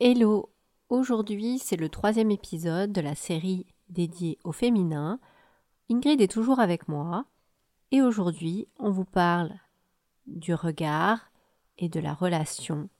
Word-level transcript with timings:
Hello, 0.00 0.52
aujourd'hui 0.88 1.60
c'est 1.60 1.76
le 1.76 1.88
troisième 1.88 2.32
épisode 2.32 2.90
de 2.90 3.00
la 3.00 3.14
série 3.14 3.64
dédiée 3.88 4.40
au 4.42 4.50
féminin. 4.50 5.20
Ingrid 5.88 6.20
est 6.20 6.32
toujours 6.32 6.58
avec 6.58 6.88
moi. 6.88 7.26
Et 7.92 8.02
aujourd'hui 8.02 8.66
on 8.80 8.90
vous 8.90 9.04
parle 9.04 9.52
du 10.26 10.52
regard 10.52 11.30
et 11.78 11.88
de 11.88 12.00
la 12.00 12.12
relation 12.12 12.90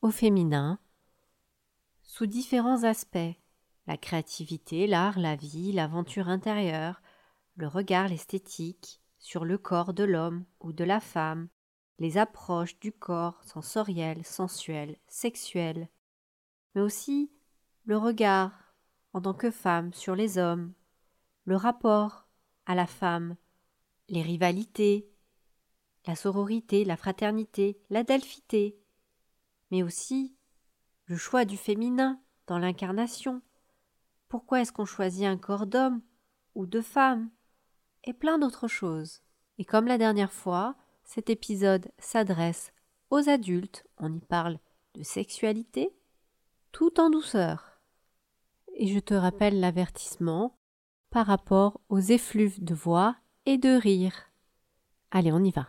au 0.00 0.10
féminin 0.10 0.80
sous 2.02 2.26
différents 2.26 2.82
aspects. 2.82 3.38
La 3.86 3.96
créativité, 3.96 4.88
l'art, 4.88 5.20
la 5.20 5.36
vie, 5.36 5.70
l'aventure 5.70 6.28
intérieure, 6.28 7.02
le 7.54 7.68
regard, 7.68 8.08
l'esthétique 8.08 9.00
sur 9.20 9.44
le 9.44 9.58
corps 9.58 9.94
de 9.94 10.02
l'homme 10.02 10.44
ou 10.58 10.72
de 10.72 10.82
la 10.82 10.98
femme, 10.98 11.46
les 12.00 12.18
approches 12.18 12.80
du 12.80 12.90
corps 12.90 13.40
sensoriel, 13.44 14.24
sensuel, 14.24 14.96
sexuel, 15.06 15.88
mais 16.74 16.80
aussi 16.80 17.30
le 17.84 17.96
regard 17.96 18.52
en 19.12 19.20
tant 19.20 19.34
que 19.34 19.50
femme 19.50 19.92
sur 19.92 20.14
les 20.14 20.38
hommes, 20.38 20.72
le 21.44 21.56
rapport 21.56 22.26
à 22.66 22.74
la 22.74 22.86
femme, 22.86 23.36
les 24.08 24.22
rivalités, 24.22 25.10
la 26.06 26.16
sororité, 26.16 26.84
la 26.84 26.96
fraternité, 26.96 27.80
la 27.90 28.04
delphité, 28.04 28.78
mais 29.70 29.82
aussi 29.82 30.34
le 31.06 31.16
choix 31.16 31.44
du 31.44 31.56
féminin 31.56 32.20
dans 32.46 32.58
l'incarnation. 32.58 33.42
Pourquoi 34.28 34.60
est-ce 34.60 34.72
qu'on 34.72 34.84
choisit 34.84 35.24
un 35.24 35.36
corps 35.36 35.66
d'homme 35.66 36.00
ou 36.54 36.66
de 36.66 36.80
femme 36.80 37.30
Et 38.04 38.12
plein 38.12 38.38
d'autres 38.38 38.68
choses. 38.68 39.22
Et 39.58 39.64
comme 39.64 39.86
la 39.86 39.98
dernière 39.98 40.32
fois, 40.32 40.76
cet 41.04 41.30
épisode 41.30 41.90
s'adresse 41.98 42.72
aux 43.10 43.28
adultes, 43.28 43.86
on 43.98 44.12
y 44.12 44.20
parle 44.20 44.58
de 44.94 45.02
sexualité, 45.02 45.94
tout 46.72 46.98
en 46.98 47.10
douceur. 47.10 47.80
Et 48.74 48.86
je 48.88 48.98
te 48.98 49.14
rappelle 49.14 49.60
l'avertissement 49.60 50.58
par 51.10 51.26
rapport 51.26 51.80
aux 51.90 52.00
effluves 52.00 52.64
de 52.64 52.74
voix 52.74 53.16
et 53.44 53.58
de 53.58 53.68
rire. 53.68 54.32
Allez, 55.10 55.30
on 55.30 55.44
y 55.44 55.50
va. 55.50 55.68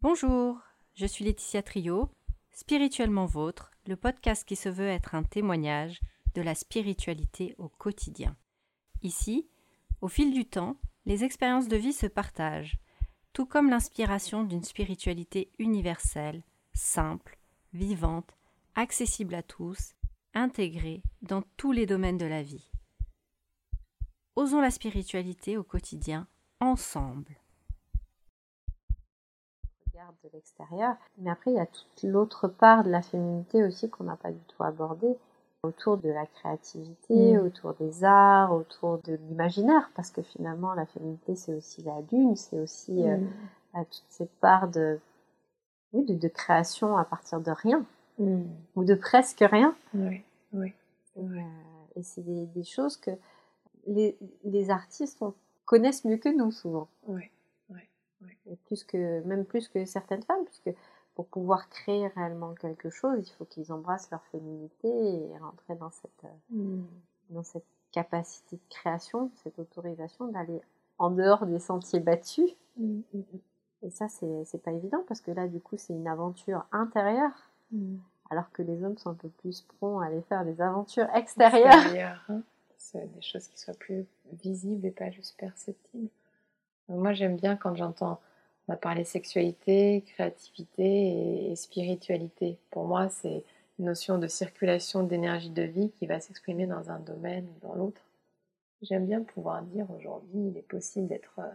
Bonjour, 0.00 0.58
je 0.94 1.06
suis 1.06 1.24
Laetitia 1.24 1.62
Trio, 1.62 2.08
Spirituellement 2.50 3.26
Vôtre, 3.26 3.70
le 3.86 3.96
podcast 3.96 4.48
qui 4.48 4.56
se 4.56 4.68
veut 4.68 4.88
être 4.88 5.14
un 5.14 5.22
témoignage 5.22 6.00
de 6.34 6.40
la 6.40 6.54
spiritualité 6.54 7.54
au 7.58 7.68
quotidien. 7.68 8.36
Ici, 9.02 9.48
au 10.00 10.08
fil 10.08 10.32
du 10.32 10.46
temps, 10.46 10.76
les 11.04 11.24
expériences 11.24 11.68
de 11.68 11.76
vie 11.76 11.92
se 11.92 12.06
partagent, 12.06 12.78
tout 13.32 13.46
comme 13.46 13.70
l'inspiration 13.70 14.44
d'une 14.44 14.64
spiritualité 14.64 15.52
universelle, 15.58 16.42
simple, 16.72 17.37
vivante, 17.72 18.30
accessible 18.74 19.34
à 19.34 19.42
tous, 19.42 19.94
intégrée 20.34 21.02
dans 21.22 21.42
tous 21.56 21.72
les 21.72 21.86
domaines 21.86 22.18
de 22.18 22.26
la 22.26 22.42
vie. 22.42 22.70
Osons 24.36 24.60
la 24.60 24.70
spiritualité 24.70 25.56
au 25.56 25.64
quotidien 25.64 26.26
ensemble. 26.60 27.36
regarde 29.92 30.14
de 30.22 30.28
l'extérieur, 30.32 30.94
mais 31.18 31.30
après 31.30 31.50
il 31.50 31.56
y 31.56 31.60
a 31.60 31.66
toute 31.66 32.02
l'autre 32.04 32.46
part 32.46 32.84
de 32.84 32.90
la 32.90 33.02
féminité 33.02 33.64
aussi 33.64 33.90
qu'on 33.90 34.04
n'a 34.04 34.16
pas 34.16 34.30
du 34.30 34.38
tout 34.46 34.62
abordée 34.62 35.16
autour 35.64 35.96
de 35.98 36.08
la 36.08 36.24
créativité, 36.26 37.36
Mm. 37.36 37.40
autour 37.44 37.74
des 37.74 38.04
arts, 38.04 38.52
autour 38.52 38.98
de 39.02 39.14
l'imaginaire, 39.28 39.90
parce 39.96 40.10
que 40.12 40.22
finalement 40.22 40.72
la 40.74 40.86
féminité 40.86 41.34
c'est 41.34 41.52
aussi 41.54 41.82
la 41.82 42.00
lune, 42.12 42.36
c'est 42.36 42.60
aussi 42.60 43.02
euh, 43.02 43.16
Mm. 43.16 43.28
à 43.74 43.84
toutes 43.84 44.04
ces 44.08 44.26
parts 44.40 44.68
de, 44.68 45.00
oui, 45.92 46.04
de, 46.04 46.14
de 46.14 46.28
création 46.28 46.96
à 46.96 47.04
partir 47.04 47.40
de 47.40 47.50
rien, 47.50 47.84
Mm. 48.18 48.42
ou 48.74 48.82
de 48.84 48.94
presque 48.96 49.38
rien. 49.48 49.76
Oui, 49.94 50.22
oui. 50.52 50.72
Et, 51.16 51.20
euh, 51.20 51.40
et 51.94 52.02
c'est 52.02 52.22
des, 52.22 52.46
des 52.46 52.64
choses 52.64 52.96
que 52.96 53.12
les, 53.86 54.18
les 54.42 54.70
artistes 54.70 55.22
on- 55.22 55.34
connaissent 55.66 56.04
mieux 56.04 56.16
que 56.16 56.28
nous 56.28 56.50
souvent. 56.50 56.88
Oui, 57.06 57.30
Et 58.50 58.56
plus 58.66 58.82
que, 58.82 59.22
même 59.24 59.44
plus 59.44 59.68
que 59.68 59.84
certaines 59.84 60.22
femmes, 60.24 60.44
puisque 60.46 60.70
pour 61.14 61.26
pouvoir 61.28 61.68
créer 61.68 62.08
réellement 62.08 62.54
quelque 62.54 62.90
chose, 62.90 63.18
il 63.28 63.32
faut 63.34 63.44
qu'ils 63.44 63.70
embrassent 63.72 64.10
leur 64.10 64.24
féminité 64.32 64.88
et 64.88 65.38
rentrer 65.38 65.76
dans 65.76 65.90
cette, 65.90 66.24
euh, 66.24 66.28
Mm. 66.50 66.86
dans 67.30 67.42
cette 67.44 67.66
capacité 67.92 68.56
de 68.56 68.62
création, 68.68 69.30
cette 69.44 69.58
autorisation 69.60 70.26
d'aller 70.28 70.60
en 70.98 71.10
dehors 71.10 71.46
des 71.46 71.60
sentiers 71.60 72.00
battus. 72.00 72.50
Mm. 72.78 73.00
Et 73.82 73.90
ça, 73.90 74.08
c'est 74.08 74.62
pas 74.62 74.72
évident 74.72 75.04
parce 75.06 75.20
que 75.20 75.30
là, 75.30 75.46
du 75.46 75.60
coup, 75.60 75.76
c'est 75.76 75.92
une 75.92 76.08
aventure 76.08 76.66
intérieure, 76.72 77.32
Mm. 77.70 77.98
alors 78.30 78.50
que 78.52 78.62
les 78.62 78.82
hommes 78.82 78.96
sont 78.96 79.10
un 79.10 79.14
peu 79.14 79.28
plus 79.28 79.60
prompts 79.60 80.02
à 80.02 80.06
aller 80.06 80.22
faire 80.22 80.42
des 80.44 80.58
aventures 80.62 81.06
extérieures. 81.14 81.74
extérieur, 81.74 82.24
hein. 82.30 82.40
C'est 82.78 83.12
des 83.14 83.20
choses 83.20 83.46
qui 83.48 83.58
soient 83.58 83.74
plus 83.74 84.06
visibles 84.42 84.86
et 84.86 84.90
pas 84.90 85.10
juste 85.10 85.36
perceptibles. 85.38 86.08
Moi, 86.88 87.12
j'aime 87.12 87.36
bien 87.36 87.56
quand 87.56 87.74
j'entends 87.74 88.20
on 88.68 88.76
parler 88.76 89.04
sexualité, 89.04 90.02
créativité 90.06 90.84
et, 90.84 91.52
et 91.52 91.56
spiritualité. 91.56 92.58
Pour 92.70 92.86
moi, 92.86 93.08
c'est 93.08 93.44
une 93.78 93.86
notion 93.86 94.18
de 94.18 94.28
circulation 94.28 95.02
d'énergie 95.02 95.50
de 95.50 95.62
vie 95.62 95.90
qui 95.90 96.06
va 96.06 96.20
s'exprimer 96.20 96.66
dans 96.66 96.90
un 96.90 96.98
domaine 97.00 97.46
ou 97.46 97.66
dans 97.66 97.74
l'autre. 97.74 98.00
J'aime 98.82 99.06
bien 99.06 99.22
pouvoir 99.22 99.62
dire 99.62 99.86
aujourd'hui, 99.90 100.48
il 100.48 100.56
est 100.56 100.68
possible 100.68 101.08
d'être 101.08 101.38
euh, 101.38 101.50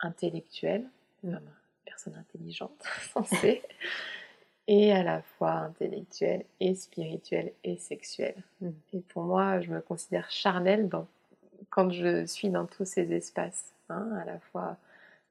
intellectuel, 0.00 0.88
comme 1.22 1.40
personne 1.84 2.14
intelligente, 2.16 2.82
censée, 3.12 3.62
et 4.68 4.92
à 4.92 5.02
la 5.02 5.22
fois 5.22 5.52
intellectuel 5.52 6.44
et 6.60 6.74
spirituel 6.74 7.52
et 7.64 7.76
sexuel. 7.76 8.34
Mm. 8.60 8.70
Et 8.94 9.00
pour 9.00 9.22
moi, 9.24 9.60
je 9.60 9.70
me 9.70 9.80
considère 9.80 10.30
charnelle 10.30 10.88
dans- 10.88 11.06
quand 11.70 11.90
je 11.90 12.26
suis 12.26 12.50
dans 12.50 12.66
tous 12.66 12.84
ces 12.84 13.12
espaces, 13.12 13.72
hein, 13.88 14.08
à 14.20 14.24
la 14.24 14.38
fois 14.40 14.76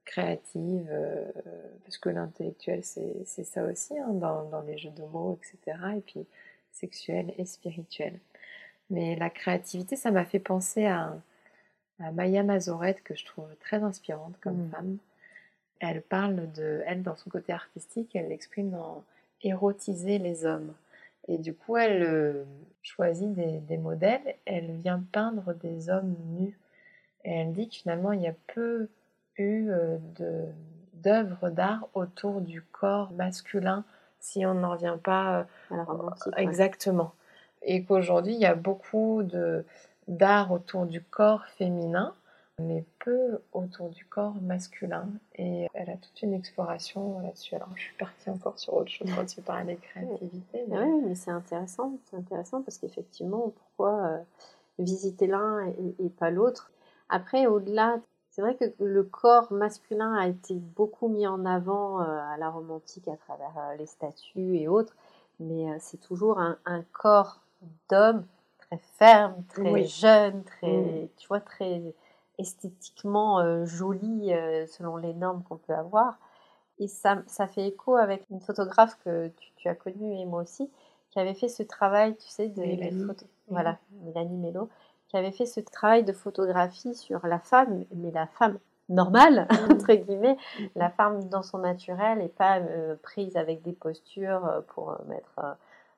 créative, 0.04 0.86
euh, 0.90 1.24
parce 1.84 1.98
que 1.98 2.08
l'intellectuel, 2.08 2.84
c'est 2.84 3.24
c'est 3.24 3.44
ça 3.44 3.64
aussi, 3.64 3.98
hein, 3.98 4.10
dans, 4.12 4.44
dans 4.48 4.62
les 4.62 4.78
jeux 4.78 4.90
de 4.90 5.02
mots, 5.02 5.38
etc. 5.42 5.78
Et 5.96 6.00
puis 6.00 6.26
sexuel 6.72 7.34
et 7.38 7.44
spirituel. 7.46 8.18
Mais 8.90 9.16
la 9.16 9.30
créativité, 9.30 9.96
ça 9.96 10.10
m'a 10.12 10.24
fait 10.24 10.38
penser 10.38 10.86
à, 10.86 11.16
à 12.00 12.12
Maya 12.12 12.42
Mazorette, 12.44 13.02
que 13.02 13.14
je 13.16 13.24
trouve 13.24 13.48
très 13.60 13.82
inspirante 13.82 14.34
comme 14.40 14.66
Mm. 14.66 14.70
femme. 14.70 14.98
Elle 15.80 16.02
parle 16.02 16.50
de, 16.52 16.82
elle, 16.86 17.02
dans 17.02 17.16
son 17.16 17.30
côté 17.30 17.52
artistique, 17.52 18.16
elle 18.16 18.28
l'exprime 18.28 18.70
dans 18.70 19.04
érotiser 19.42 20.18
les 20.18 20.46
hommes. 20.46 20.72
Et 21.28 21.38
du 21.38 21.54
coup, 21.54 21.76
elle 21.76 22.02
euh, 22.02 22.44
choisit 22.82 23.32
des, 23.34 23.58
des 23.58 23.76
modèles, 23.76 24.36
elle 24.44 24.76
vient 24.76 25.02
peindre 25.12 25.54
des 25.54 25.90
hommes 25.90 26.14
nus. 26.38 26.58
Et 27.24 27.32
elle 27.32 27.52
dit 27.52 27.68
que 27.68 27.74
finalement, 27.74 28.12
il 28.12 28.22
y 28.22 28.28
a 28.28 28.34
peu 28.54 28.88
eu 29.36 29.68
euh, 29.70 29.98
d'œuvres 30.94 31.50
d'art 31.50 31.88
autour 31.94 32.40
du 32.40 32.62
corps 32.62 33.12
masculin, 33.12 33.84
si 34.20 34.46
on 34.46 34.54
n'en 34.54 34.72
revient 34.72 34.96
pas 35.02 35.46
euh, 35.70 35.76
ouais. 35.76 36.32
Exactement. 36.36 37.12
Et 37.62 37.84
qu'aujourd'hui, 37.84 38.34
il 38.34 38.40
y 38.40 38.46
a 38.46 38.54
beaucoup 38.54 39.22
d'art 40.06 40.52
autour 40.52 40.86
du 40.86 41.00
corps 41.02 41.44
féminin, 41.46 42.14
mais 42.60 42.84
peu 43.04 43.38
autour 43.52 43.90
du 43.90 44.04
corps 44.06 44.34
masculin. 44.40 45.08
Et 45.36 45.66
elle 45.74 45.90
a 45.90 45.96
toute 45.96 46.22
une 46.22 46.32
exploration 46.34 47.20
là-dessus. 47.20 47.54
Alors, 47.54 47.68
je 47.76 47.82
suis 47.82 47.96
partie 47.96 48.30
encore 48.30 48.58
sur 48.58 48.74
autre 48.74 48.90
chose 48.90 49.08
quand 49.14 49.26
tu 49.26 49.42
parlais 49.42 49.74
de 49.74 49.80
créativité. 49.80 50.64
mais- 50.68 50.78
Oui, 50.78 51.02
mais 51.06 51.14
c'est 51.14 51.30
intéressant, 51.30 51.98
c'est 52.04 52.16
intéressant 52.16 52.62
parce 52.62 52.78
qu'effectivement, 52.78 53.52
pourquoi 53.54 54.06
euh, 54.06 54.18
visiter 54.78 55.26
l'un 55.26 55.66
et, 55.66 55.94
et 55.98 56.08
pas 56.08 56.30
l'autre? 56.30 56.70
Après, 57.08 57.46
au-delà, 57.46 58.00
c'est 58.30 58.40
vrai 58.42 58.54
que 58.56 58.64
le 58.82 59.02
corps 59.04 59.52
masculin 59.52 60.14
a 60.14 60.26
été 60.26 60.54
beaucoup 60.54 61.08
mis 61.08 61.26
en 61.26 61.44
avant 61.44 62.00
euh, 62.00 62.04
à 62.04 62.36
la 62.38 62.48
romantique 62.50 63.08
à 63.08 63.16
travers 63.16 63.52
euh, 63.58 63.76
les 63.76 63.86
statues 63.86 64.56
et 64.56 64.66
autres, 64.68 64.96
mais 65.40 65.66
c'est 65.78 66.00
toujours 66.00 66.38
un, 66.40 66.56
un 66.64 66.82
corps 66.92 67.40
d'homme 67.90 68.24
très 68.58 68.78
ferme, 68.98 69.44
très 69.48 69.70
Oui. 69.72 69.86
jeune, 69.86 70.42
très, 70.44 70.66
Mm. 71.04 71.08
tu 71.18 71.28
vois, 71.28 71.40
très 71.40 71.82
esthétiquement 72.38 73.40
euh, 73.40 73.64
joli 73.66 74.32
euh, 74.32 74.66
selon 74.66 74.96
les 74.96 75.14
normes 75.14 75.42
qu'on 75.44 75.56
peut 75.56 75.74
avoir. 75.74 76.18
Et 76.78 76.88
ça, 76.88 77.22
ça 77.26 77.46
fait 77.46 77.66
écho 77.68 77.96
avec 77.96 78.24
une 78.30 78.40
photographe 78.40 78.98
que 79.04 79.28
tu, 79.28 79.52
tu 79.56 79.68
as 79.68 79.74
connue 79.74 80.14
et 80.18 80.26
moi 80.26 80.42
aussi, 80.42 80.70
qui 81.10 81.18
avait 81.18 81.34
fait 81.34 81.48
ce 81.48 81.62
travail, 81.62 82.16
tu 82.16 82.28
sais, 82.28 82.48
de 82.48 82.62
Mélanie. 82.62 83.06
photo- 83.06 83.26
voilà, 83.48 83.78
Mélanie 84.04 84.36
Mello, 84.36 84.68
qui 85.08 85.16
avait 85.16 85.32
fait 85.32 85.46
ce 85.46 85.60
travail 85.60 86.04
de 86.04 86.12
photographie 86.12 86.94
sur 86.94 87.26
la 87.26 87.38
femme, 87.38 87.84
mais 87.94 88.10
la 88.10 88.26
femme 88.26 88.58
normale, 88.88 89.48
entre 89.70 89.94
guillemets, 89.94 90.36
la 90.74 90.90
femme 90.90 91.28
dans 91.28 91.42
son 91.42 91.58
naturel 91.58 92.20
et 92.20 92.28
pas 92.28 92.58
euh, 92.58 92.96
prise 93.02 93.36
avec 93.36 93.62
des 93.62 93.72
postures 93.72 94.62
pour 94.68 94.96
mettre 95.08 95.38
euh, 95.38 95.52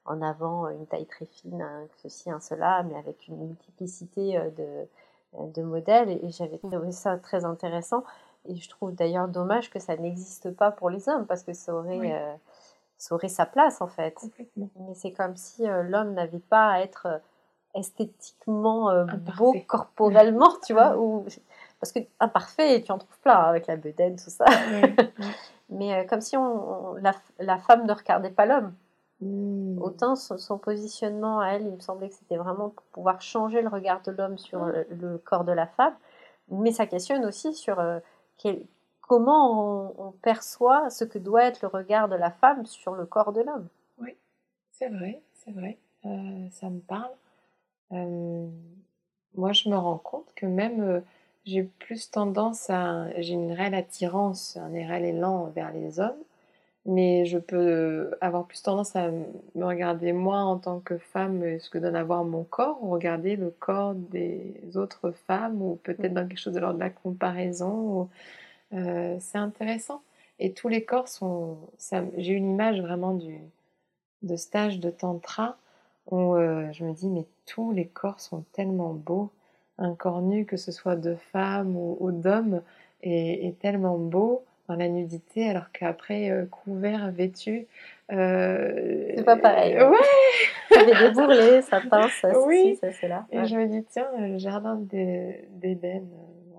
en 0.05 0.23
avant 0.23 0.69
une 0.69 0.87
taille 0.87 1.07
très 1.07 1.27
fine, 1.27 1.61
un 1.61 1.87
ceci, 2.03 2.31
un 2.31 2.41
cela, 2.41 2.83
mais 2.85 2.97
avec 2.97 3.27
une 3.29 3.37
multiplicité 3.47 4.39
de, 4.57 4.87
de 5.33 5.63
modèles. 5.63 6.11
Et, 6.11 6.27
et 6.27 6.31
j'avais 6.31 6.59
trouvé 6.59 6.93
ça 6.93 7.17
très 7.19 7.45
intéressant. 7.45 8.05
Et 8.47 8.57
je 8.57 8.69
trouve 8.69 8.93
d'ailleurs 8.95 9.29
dommage 9.29 9.71
que 9.71 9.79
ça 9.79 9.97
n'existe 9.97 10.51
pas 10.53 10.71
pour 10.71 10.91
les 10.91 11.09
hommes, 11.09 11.27
parce 11.27 11.43
que 11.43 11.53
ça 11.53 11.75
aurait, 11.75 11.99
Oui. 11.99 12.13
euh, 12.13 12.35
ça 12.97 13.15
aurait 13.15 13.29
sa 13.29 13.47
place 13.47 13.81
en 13.83 13.89
fait. 13.89 14.17
Mais 14.57 14.95
c'est 14.95 15.13
comme 15.13 15.37
si 15.37 15.69
euh, 15.69 15.83
l'homme 15.83 16.15
n'avait 16.15 16.39
pas 16.39 16.71
à 16.73 16.81
être 16.81 17.07
euh, 17.07 17.19
esthétiquement 17.75 18.91
euh, 18.91 19.05
beau 19.37 19.55
corporellement, 19.67 20.51
tu 20.65 20.73
vois, 20.73 20.97
ou 20.97 21.27
parce 21.81 21.93
que 21.93 22.01
imparfait, 22.21 22.83
tu 22.83 22.91
en 22.93 22.99
trouves 22.99 23.19
plein 23.21 23.37
hein, 23.39 23.45
avec 23.49 23.67
la 23.67 23.77
bedaine, 23.77 24.17
tout 24.17 24.31
ça. 24.31 24.47
Mais 25.71 26.07
comme 26.07 26.21
si 26.23 26.37
on, 26.37 26.93
on- 26.93 26.95
la, 26.95 27.13
la 27.39 27.59
femme 27.59 27.87
ne 27.87 27.93
regardait 27.93 28.31
pas 28.31 28.47
l'homme. 28.47 28.73
Mm. 29.21 29.79
Autant 29.81 30.17
son, 30.17 30.39
son 30.39 30.59
positionnement 30.59 31.41
à 31.41 31.49
elle, 31.49 31.63
il 31.63 31.73
me 31.73 31.81
semblait 31.81 32.09
que 32.09 32.15
c'était 32.15 32.37
vraiment 32.37 32.71
pour 32.71 32.85
pouvoir 32.87 33.21
changer 33.21 33.63
le 33.63 33.69
regard 33.69 34.03
de 34.03 34.13
l'homme 34.13 34.39
sur 34.39 34.65
le, 34.65 34.87
le 34.91 35.19
corps 35.19 35.45
de 35.45 35.53
la 35.53 35.67
femme. 35.67 35.95
Mais 36.51 36.73
ça 36.73 36.87
questionne 36.87 37.25
aussi 37.25 37.53
sur 37.55 37.79
euh, 37.81 37.99
quel- 38.39 38.67
comment 39.01 39.91
on, 39.99 40.09
on 40.09 40.11
perçoit 40.13 40.89
ce 40.91 41.05
que 41.05 41.19
doit 41.19 41.45
être 41.45 41.63
le 41.63 41.69
regard 41.69 42.09
de 42.09 42.17
la 42.17 42.31
femme 42.31 42.65
sur 42.67 42.95
le 42.95 43.07
corps 43.07 43.33
de 43.33 43.43
l'homme. 43.43 43.69
C'est 44.71 44.89
vrai, 44.89 45.21
c'est 45.35 45.51
vrai. 45.51 45.79
Euh, 46.07 46.49
ça 46.53 46.71
me 46.71 46.79
parle. 46.79 47.11
Euh, 47.93 48.49
moi, 49.35 49.53
je 49.53 49.69
me 49.69 49.77
rends 49.77 49.99
compte 49.99 50.33
que 50.37 50.47
même 50.47 50.81
euh, 50.81 51.01
j'ai 51.45 51.65
plus 51.65 52.11
tendance 52.11 52.71
à. 52.71 53.11
J'ai 53.21 53.35
une 53.35 53.53
réelle 53.53 53.75
attirance, 53.75 54.57
un 54.57 54.69
réel 54.69 55.05
élan 55.05 55.47
vers 55.47 55.73
les 55.73 55.99
hommes, 55.99 56.23
mais 56.89 57.27
je 57.27 57.39
peux 57.39 58.11
avoir 58.21 58.47
plus 58.47 58.63
tendance 58.63 58.97
à 58.97 59.11
me 59.11 59.65
regarder 59.65 60.13
moi 60.13 60.39
en 60.41 60.59
tant 60.59 60.81
que 60.81 60.99
femme, 60.99 61.43
euh, 61.43 61.59
ce 61.61 61.71
que 61.71 61.79
donne 61.79 61.97
à 61.97 62.05
voir 62.05 62.25
mon 62.25 62.45
corps, 62.45 62.83
ou 62.83 62.91
regarder 62.91 63.37
le 63.37 63.51
corps 63.51 63.95
des 63.95 64.55
autres 64.77 65.13
femmes, 65.13 65.63
ou 65.63 65.77
peut-être 65.85 66.15
dans 66.15 66.27
quelque 66.27 66.39
chose 66.41 66.55
de 66.55 66.61
l'ordre 66.61 66.77
de 66.79 66.85
la 66.85 66.91
comparaison. 66.91 68.09
euh, 68.75 69.17
c'est 69.21 69.39
intéressant. 69.39 70.03
Et 70.41 70.53
tous 70.55 70.69
les 70.69 70.85
corps 70.85 71.09
sont. 71.09 71.59
J'ai 72.17 72.35
une 72.35 72.51
image 72.53 72.81
vraiment 72.81 73.15
du 73.15 73.39
de 74.23 74.37
stage 74.37 74.81
de 74.81 74.91
tantra 74.91 75.57
où 76.11 76.35
euh, 76.35 76.73
je 76.73 76.85
me 76.85 76.93
dis 76.93 77.09
mais 77.09 77.27
tous 77.47 77.73
les 77.73 77.87
corps 77.87 78.21
sont 78.21 78.45
tellement 78.53 78.93
beaux 78.95 79.31
un 79.79 79.95
corps 79.95 80.23
nu 80.23 80.45
que 80.45 80.57
ce 80.57 80.73
soit 80.73 80.97
de 80.97 81.15
femme 81.33 81.77
ou, 81.77 81.97
ou 82.01 82.11
d'homme 82.13 82.63
est, 83.03 83.47
est 83.47 83.59
tellement 83.61 83.99
beau 83.99 84.45
dans 84.69 84.77
la 84.77 84.89
nudité 84.89 85.49
alors 85.49 85.71
qu'après 85.73 86.31
euh, 86.31 86.45
couvert 86.47 87.11
vêtu 87.11 87.67
euh, 88.13 89.13
C'est 89.17 89.25
pas 89.25 89.37
pareil. 89.37 89.77
ouais 89.77 89.97
Ça 90.71 90.81
fait 90.85 91.05
des 91.09 91.11
bourrelets, 91.11 91.63
ça 91.63 91.81
pince, 91.81 92.13
ça 92.21 92.33
Oui. 92.47 92.77
ça 92.81 92.93
c'est 92.93 93.09
là. 93.09 93.27
et 93.33 93.47
je 93.47 93.57
me 93.57 93.67
dis 93.67 93.83
tiens 93.85 94.07
le 94.19 94.39
jardin 94.39 94.77
d'É- 94.77 95.45
d'Éden 95.53 96.03
euh, 96.13 96.59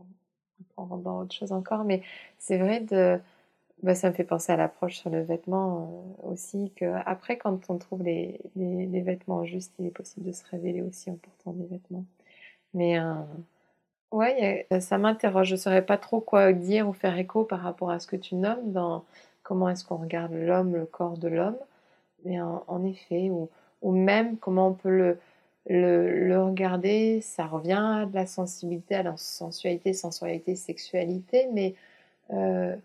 on 0.77 0.85
rentre 0.85 1.03
dans 1.03 1.19
autre 1.21 1.35
chose 1.35 1.51
encore 1.51 1.83
mais 1.83 2.01
c'est 2.38 2.57
vrai 2.57 2.79
de 2.79 3.19
bah, 3.83 3.95
ça 3.95 4.09
me 4.09 4.13
fait 4.13 4.25
penser 4.25 4.51
à 4.51 4.57
l'approche 4.57 4.95
sur 4.97 5.09
le 5.09 5.21
vêtement 5.21 6.13
euh, 6.25 6.31
aussi, 6.31 6.73
que 6.75 6.85
après 7.06 7.38
quand 7.38 7.69
on 7.69 7.77
trouve 7.77 8.03
les, 8.03 8.39
les, 8.57 8.85
les 8.88 9.01
vêtements 9.01 9.45
justes, 9.45 9.73
il 9.79 9.85
est 9.85 9.91
possible 9.91 10.25
de 10.25 10.33
se 10.33 10.44
révéler 10.51 10.81
aussi 10.81 11.09
en 11.09 11.15
portant 11.15 11.53
des 11.53 11.65
vêtements. 11.65 12.03
Mais 12.73 13.00
euh, 13.00 13.13
y 14.13 14.65
a- 14.71 14.81
ça 14.81 14.97
m'interroge. 14.97 15.47
Je 15.47 15.53
ne 15.56 15.59
saurais 15.59 15.85
pas 15.85 15.97
trop 15.97 16.19
quoi 16.19 16.53
dire 16.53 16.88
ou 16.89 16.94
faire 16.94 17.17
écho 17.17 17.44
par 17.44 17.61
rapport 17.61 17.91
à 17.91 18.00
ce 18.00 18.07
que 18.07 18.15
tu 18.15 18.35
nommes 18.35 18.71
dans 18.71 19.03
comment 19.44 19.69
est-ce 19.69 19.83
qu'on 19.85 19.97
regarde 19.97 20.33
l'homme, 20.33 20.75
le 20.75 20.85
corps 20.85 21.17
de 21.17 21.27
l'homme. 21.27 21.57
Mais 22.25 22.41
en, 22.41 22.63
en 22.67 22.83
effet, 22.85 23.29
ou, 23.29 23.50
ou 23.81 23.91
même 23.91 24.38
comment 24.38 24.69
on 24.69 24.73
peut 24.73 24.89
le, 24.89 25.19
le, 25.67 26.27
le 26.27 26.44
regarder, 26.44 27.21
ça 27.21 27.45
revient 27.45 27.81
à 28.01 28.06
de 28.06 28.15
la 28.15 28.25
sensibilité, 28.25 28.95
à 28.95 29.03
la 29.03 29.15
sensualité, 29.17 29.94
sensorialité, 29.94 30.56
sexualité, 30.56 31.47
mais 31.53 31.75
euh, 32.33 32.75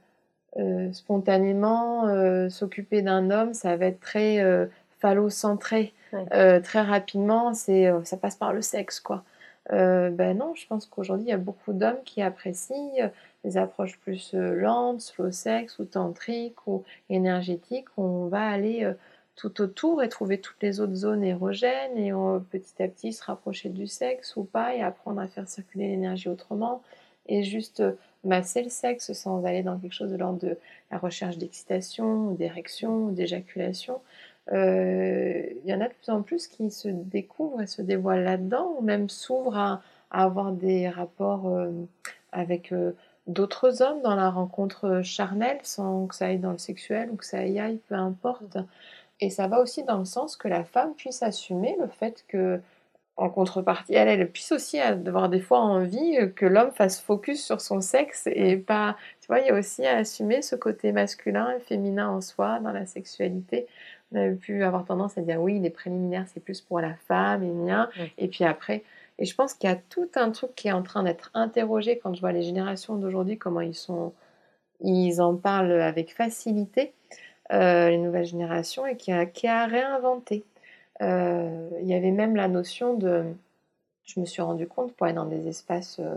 euh, 0.58 0.92
spontanément, 0.92 2.06
euh, 2.06 2.48
s'occuper 2.48 3.02
d'un 3.02 3.30
homme, 3.30 3.54
ça 3.54 3.76
va 3.76 3.86
être 3.86 4.00
très 4.00 4.40
euh, 4.40 4.66
phallocentré. 5.00 5.92
Ouais. 6.12 6.24
Euh, 6.32 6.60
très 6.60 6.82
rapidement, 6.82 7.54
c'est, 7.54 7.86
euh, 7.86 8.04
ça 8.04 8.16
passe 8.16 8.36
par 8.36 8.52
le 8.52 8.62
sexe, 8.62 9.00
quoi. 9.00 9.24
Euh, 9.72 10.10
ben 10.10 10.36
non, 10.36 10.54
je 10.54 10.66
pense 10.66 10.86
qu'aujourd'hui, 10.86 11.26
il 11.26 11.30
y 11.30 11.32
a 11.32 11.38
beaucoup 11.38 11.72
d'hommes 11.72 12.02
qui 12.04 12.20
apprécient 12.22 12.76
euh, 13.00 13.08
les 13.44 13.56
approches 13.56 13.98
plus 13.98 14.34
euh, 14.34 14.54
lentes, 14.54 15.00
slow 15.00 15.30
sex 15.30 15.78
ou 15.78 15.84
tantriques 15.84 16.66
ou 16.66 16.84
énergétiques, 17.08 17.88
on 17.96 18.26
va 18.26 18.46
aller 18.46 18.84
euh, 18.84 18.94
tout 19.36 19.60
autour 19.60 20.02
et 20.02 20.08
trouver 20.08 20.40
toutes 20.40 20.62
les 20.62 20.80
autres 20.80 20.94
zones 20.94 21.24
érogènes 21.24 21.96
et 21.98 22.12
euh, 22.12 22.38
petit 22.38 22.82
à 22.82 22.88
petit 22.88 23.12
se 23.12 23.24
rapprocher 23.24 23.68
du 23.68 23.86
sexe 23.86 24.36
ou 24.36 24.44
pas 24.44 24.74
et 24.74 24.82
apprendre 24.82 25.20
à 25.20 25.28
faire 25.28 25.48
circuler 25.48 25.88
l'énergie 25.88 26.28
autrement 26.28 26.82
et 27.26 27.42
juste 27.42 27.80
euh, 27.80 27.92
masser 28.24 28.62
le 28.62 28.70
sexe 28.70 29.12
sans 29.12 29.44
aller 29.44 29.62
dans 29.62 29.78
quelque 29.78 29.92
chose 29.92 30.10
de 30.10 30.16
l'ordre 30.16 30.38
de 30.38 30.56
la 30.90 30.98
recherche 30.98 31.38
d'excitation, 31.38 32.32
d'érection, 32.32 33.08
d'éjaculation. 33.08 34.00
Euh, 34.52 35.42
Il 35.64 35.70
y 35.70 35.74
en 35.74 35.80
a 35.80 35.88
de 35.88 35.94
plus 35.94 36.10
en 36.10 36.22
plus 36.22 36.46
qui 36.46 36.70
se 36.70 36.88
découvrent 36.88 37.62
et 37.62 37.66
se 37.66 37.82
dévoilent 37.82 38.24
là-dedans, 38.24 38.74
ou 38.78 38.82
même 38.82 39.08
s'ouvrent 39.08 39.56
à, 39.56 39.82
avoir 40.10 40.52
des 40.52 40.88
rapports 40.88 41.48
euh, 41.48 41.72
avec 42.32 42.72
euh, 42.72 42.92
d'autres 43.26 43.82
hommes 43.82 44.02
dans 44.02 44.14
la 44.14 44.30
rencontre 44.30 45.00
charnelle, 45.02 45.58
sans 45.62 46.06
que 46.06 46.14
ça 46.14 46.26
aille 46.26 46.38
dans 46.38 46.52
le 46.52 46.58
sexuel 46.58 47.10
ou 47.10 47.16
que 47.16 47.24
ça 47.24 47.44
y 47.46 47.58
aille, 47.58 47.80
peu 47.88 47.94
importe. 47.94 48.58
Et 49.20 49.30
ça 49.30 49.48
va 49.48 49.60
aussi 49.60 49.82
dans 49.84 49.98
le 49.98 50.04
sens 50.04 50.36
que 50.36 50.48
la 50.48 50.64
femme 50.64 50.94
puisse 50.94 51.22
assumer 51.22 51.76
le 51.80 51.88
fait 51.88 52.24
que 52.28 52.60
en 53.16 53.30
contrepartie, 53.30 53.94
elle 53.94 54.28
puisse 54.30 54.50
aussi 54.52 54.80
avoir 54.80 55.28
des 55.28 55.40
fois 55.40 55.60
envie 55.60 56.32
que 56.34 56.46
l'homme 56.46 56.72
fasse 56.72 57.00
focus 57.00 57.44
sur 57.44 57.60
son 57.60 57.80
sexe 57.80 58.26
et 58.26 58.56
pas. 58.56 58.96
Tu 59.20 59.28
vois, 59.28 59.38
il 59.40 59.46
y 59.46 59.50
a 59.50 59.54
aussi 59.58 59.86
à 59.86 59.98
assumer 59.98 60.42
ce 60.42 60.56
côté 60.56 60.90
masculin 60.90 61.52
et 61.56 61.60
féminin 61.60 62.08
en 62.08 62.20
soi 62.20 62.58
dans 62.58 62.72
la 62.72 62.86
sexualité. 62.86 63.68
On 64.14 64.18
avait 64.18 64.36
pu 64.36 64.62
avoir 64.62 64.84
tendance 64.84 65.18
à 65.18 65.22
dire 65.22 65.40
oui, 65.40 65.58
les 65.58 65.70
préliminaires 65.70 66.26
c'est 66.32 66.40
plus 66.40 66.60
pour 66.60 66.80
la 66.80 66.94
femme 67.08 67.42
et 67.42 67.50
mien. 67.50 67.90
Ouais. 67.98 68.12
Et 68.16 68.28
puis 68.28 68.44
après, 68.44 68.84
et 69.18 69.24
je 69.24 69.34
pense 69.34 69.54
qu'il 69.54 69.68
y 69.68 69.72
a 69.72 69.76
tout 69.76 70.08
un 70.16 70.30
truc 70.30 70.54
qui 70.54 70.68
est 70.68 70.72
en 70.72 70.82
train 70.82 71.02
d'être 71.02 71.30
interrogé 71.34 71.98
quand 71.98 72.14
je 72.14 72.20
vois 72.20 72.32
les 72.32 72.42
générations 72.42 72.96
d'aujourd'hui, 72.96 73.38
comment 73.38 73.60
ils 73.60 73.74
sont. 73.74 74.12
Ils 74.80 75.20
en 75.22 75.36
parlent 75.36 75.80
avec 75.80 76.14
facilité, 76.14 76.92
euh, 77.52 77.90
les 77.90 77.98
nouvelles 77.98 78.26
générations, 78.26 78.86
et 78.86 78.96
qui 78.96 79.12
a, 79.12 79.24
qui 79.24 79.46
a 79.46 79.66
réinventé. 79.66 80.44
Euh, 81.00 81.68
il 81.80 81.86
y 81.86 81.94
avait 81.94 82.10
même 82.10 82.34
la 82.34 82.48
notion 82.48 82.94
de, 82.94 83.24
je 84.04 84.20
me 84.20 84.26
suis 84.26 84.42
rendu 84.42 84.66
compte 84.66 84.92
pour 84.92 85.06
aller 85.06 85.14
dans 85.14 85.26
des 85.26 85.46
espaces 85.48 86.00
euh, 86.00 86.16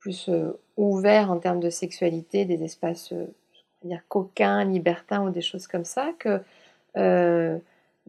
plus 0.00 0.30
ouverts 0.76 1.30
en 1.30 1.38
termes 1.38 1.60
de 1.60 1.70
sexualité, 1.70 2.44
des 2.44 2.62
espaces, 2.64 3.10
je 3.10 3.88
dire 3.88 4.02
coquins, 4.08 4.64
libertins 4.64 5.22
ou 5.26 5.30
des 5.30 5.42
choses 5.42 5.66
comme 5.66 5.84
ça, 5.84 6.12
que 6.18 6.40
euh, 6.96 7.58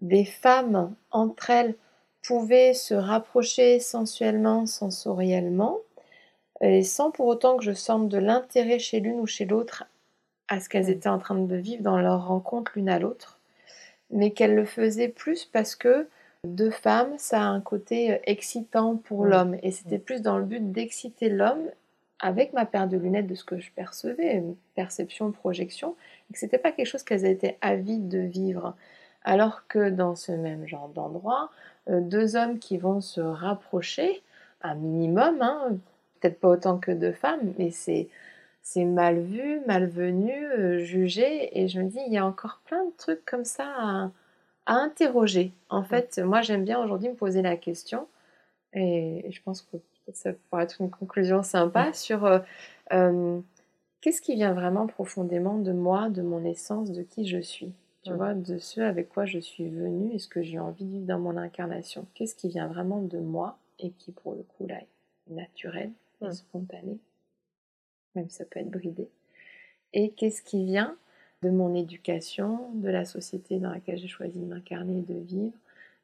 des 0.01 0.25
femmes 0.25 0.93
entre 1.11 1.49
elles 1.49 1.75
pouvaient 2.21 2.73
se 2.73 2.93
rapprocher 2.93 3.79
sensuellement, 3.79 4.65
sensoriellement, 4.65 5.79
et 6.61 6.83
sans 6.83 7.11
pour 7.11 7.27
autant 7.27 7.57
que 7.57 7.63
je 7.63 7.73
sente 7.73 8.09
de 8.09 8.17
l'intérêt 8.17 8.79
chez 8.79 8.99
l'une 8.99 9.19
ou 9.19 9.27
chez 9.27 9.45
l'autre 9.45 9.85
à 10.47 10.59
ce 10.59 10.69
qu'elles 10.69 10.87
Mm. 10.87 10.89
étaient 10.89 11.09
en 11.09 11.19
train 11.19 11.35
de 11.35 11.55
vivre 11.55 11.83
dans 11.83 11.97
leur 11.97 12.27
rencontre 12.27 12.71
l'une 12.75 12.89
à 12.89 12.99
l'autre 12.99 13.39
mais 14.11 14.31
qu'elle 14.31 14.55
le 14.55 14.65
faisait 14.65 15.07
plus 15.07 15.45
parce 15.45 15.75
que 15.75 16.07
deux 16.45 16.69
femmes, 16.69 17.13
ça 17.17 17.41
a 17.41 17.45
un 17.45 17.59
côté 17.59 18.13
euh, 18.13 18.17
excitant 18.25 18.97
pour 18.97 19.23
Mm. 19.25 19.29
l'homme. 19.29 19.57
Et 19.63 19.71
c'était 19.71 19.97
plus 19.97 20.21
dans 20.21 20.37
le 20.37 20.45
but 20.45 20.71
d'exciter 20.71 21.27
l'homme 21.29 21.69
avec 22.25 22.53
ma 22.53 22.65
paire 22.65 22.87
de 22.87 22.97
lunettes 22.97 23.27
de 23.27 23.35
ce 23.35 23.43
que 23.43 23.59
je 23.59 23.71
percevais, 23.71 24.43
perception, 24.73 25.31
projection, 25.31 25.95
et 26.29 26.33
que 26.33 26.39
c'était 26.39 26.57
pas 26.57 26.71
quelque 26.71 26.87
chose 26.87 27.03
qu'elles 27.03 27.25
étaient 27.25 27.59
avides 27.61 28.09
de 28.09 28.17
vivre. 28.17 28.75
Alors 29.23 29.67
que 29.67 29.91
dans 29.91 30.15
ce 30.15 30.31
même 30.31 30.67
genre 30.67 30.89
d'endroit, 30.89 31.51
euh, 31.87 32.01
deux 32.01 32.35
hommes 32.35 32.57
qui 32.57 32.77
vont 32.79 32.99
se 32.99 33.21
rapprocher, 33.21 34.23
un 34.63 34.73
minimum, 34.73 35.37
hein, 35.41 35.77
peut-être 36.19 36.39
pas 36.39 36.49
autant 36.49 36.79
que 36.79 36.91
deux 36.91 37.13
femmes, 37.13 37.53
mais 37.59 37.69
c'est 37.69 38.09
c'est 38.63 38.85
mal 38.85 39.19
vu, 39.19 39.61
malvenu, 39.67 40.33
euh, 40.33 40.79
jugé, 40.79 41.59
et 41.59 41.67
je 41.67 41.79
me 41.79 41.87
dis, 41.87 41.99
il 42.07 42.13
y 42.13 42.17
a 42.17 42.25
encore 42.25 42.61
plein 42.65 42.83
de 42.85 42.93
trucs 42.97 43.23
comme 43.23 43.45
ça 43.45 43.67
à, 43.77 44.11
à 44.65 44.73
interroger. 44.73 45.53
En 45.69 45.83
fait, 45.83 46.17
moi, 46.17 46.41
j'aime 46.41 46.63
bien 46.65 46.83
aujourd'hui 46.83 47.09
me 47.09 47.13
poser 47.15 47.43
la 47.43 47.57
question, 47.57 48.07
et 48.73 49.27
je 49.29 49.39
pense 49.43 49.61
que 49.61 49.77
ça 50.13 50.33
pourrait 50.33 50.63
être 50.63 50.81
une 50.81 50.89
conclusion 50.89 51.43
sympa 51.43 51.93
sur 51.93 52.25
euh, 52.25 52.39
euh, 52.93 53.39
qu'est-ce 54.01 54.21
qui 54.21 54.35
vient 54.35 54.53
vraiment 54.53 54.87
profondément 54.87 55.57
de 55.57 55.71
moi, 55.71 56.09
de 56.09 56.21
mon 56.21 56.43
essence, 56.45 56.91
de 56.91 57.03
qui 57.03 57.27
je 57.27 57.39
suis. 57.39 57.73
Tu 58.03 58.13
vois, 58.13 58.35
de 58.35 58.59
ce 58.59 58.81
avec 58.81 59.09
quoi 59.09 59.25
je 59.25 59.39
suis 59.39 59.67
venue 59.67 60.13
et 60.13 60.19
ce 60.19 60.27
que 60.27 60.43
j'ai 60.43 60.59
envie 60.59 60.85
de 60.85 60.91
vivre 60.91 61.07
dans 61.07 61.17
mon 61.17 61.37
incarnation. 61.37 62.05
Qu'est-ce 62.13 62.35
qui 62.35 62.49
vient 62.49 62.67
vraiment 62.67 63.01
de 63.01 63.17
moi 63.17 63.57
et 63.79 63.89
qui, 63.89 64.11
pour 64.11 64.35
le 64.35 64.43
coup, 64.43 64.67
là, 64.67 64.75
est 64.75 65.33
naturel 65.33 65.91
et 66.21 66.31
spontané, 66.31 66.99
même 68.13 68.29
si 68.29 68.35
ça 68.35 68.45
peut 68.45 68.59
être 68.59 68.69
bridé. 68.69 69.09
Et 69.93 70.11
qu'est-ce 70.11 70.43
qui 70.43 70.63
vient 70.65 70.95
de 71.41 71.49
mon 71.49 71.73
éducation, 71.73 72.69
de 72.75 72.89
la 72.89 73.05
société 73.05 73.57
dans 73.57 73.71
laquelle 73.71 73.97
j'ai 73.97 74.07
choisi 74.07 74.39
de 74.39 74.45
m'incarner 74.45 74.99
et 74.99 75.13
de 75.13 75.19
vivre, 75.19 75.57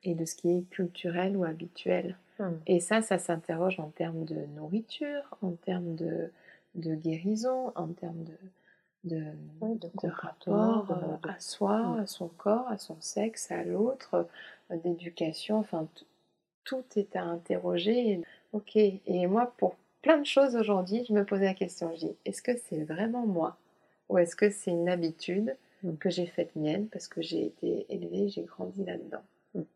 et 0.04 0.16
de 0.16 0.26
ce 0.26 0.36
qui 0.36 0.50
est 0.58 0.70
culturel 0.70 1.38
ou 1.38 1.44
habituel. 1.44 2.18
Hmm. 2.40 2.56
Et 2.68 2.80
ça, 2.80 3.02
ça 3.02 3.18
s'interroge 3.18 3.80
en 3.80 3.90
termes 3.90 4.26
de 4.26 4.46
nourriture, 4.56 5.24
en 5.42 5.52
termes 5.52 5.96
de, 5.96 6.32
de 6.76 6.96
guérison, 6.96 7.72
en 7.76 7.88
termes 7.90 8.24
de, 8.24 8.38
de, 9.04 9.24
Oui, 9.62 9.76
de 9.80 9.88
de 9.88 9.88
comportement, 9.96 10.82
rapport 10.82 10.98
euh, 11.26 11.30
à 11.30 11.40
soi, 11.40 11.78
Mm. 11.80 12.00
à 12.02 12.06
son 12.08 12.28
corps, 12.30 12.68
à 12.70 12.78
son 12.78 13.00
sexe, 13.00 13.52
à 13.52 13.64
l'autre, 13.64 14.28
euh, 14.72 14.78
d'éducation, 14.78 15.58
enfin 15.58 15.88
tout 16.64 16.84
est 16.96 17.16
à 17.16 17.24
interroger. 17.24 18.22
Ok, 18.54 18.76
et 18.76 19.28
moi 19.28 19.54
pour 19.58 19.76
plein 20.02 20.18
de 20.18 20.26
choses 20.26 20.56
aujourd'hui, 20.56 21.06
je 21.08 21.14
me 21.14 21.26
posais 21.26 21.46
la 21.46 21.54
question, 21.54 21.92
je 21.94 22.00
dis, 22.08 22.16
est-ce 22.26 22.42
que 22.42 22.58
c'est 22.58 22.84
vraiment 22.84 23.26
moi 23.28 23.58
ou 24.10 24.18
est-ce 24.18 24.36
que 24.36 24.50
c'est 24.50 24.72
une 24.72 24.90
habitude 24.90 25.56
Mm. 25.84 25.96
que 25.98 26.10
j'ai 26.10 26.28
faite 26.28 26.56
mienne 26.56 26.88
parce 26.90 27.08
que 27.08 27.22
j'ai 27.22 27.46
été 27.46 27.86
élevée, 27.90 28.30
j'ai 28.30 28.44
grandi 28.44 28.84
là-dedans? 28.86 29.24